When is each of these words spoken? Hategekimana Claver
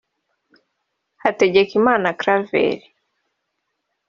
Hategekimana 1.23 2.17
Claver 2.17 2.79